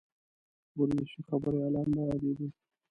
ورزشي 0.79 1.19
خبریالان 1.29 1.87
به 1.95 2.01
یادېدوو. 2.09 2.47